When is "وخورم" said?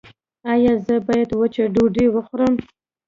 2.11-2.53